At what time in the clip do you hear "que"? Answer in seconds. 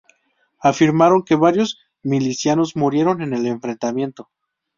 1.21-1.35